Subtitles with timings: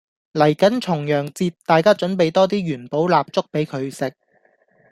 [0.33, 4.11] 嚟緊重陽節大家準備多啲元寶蠟燭俾佢食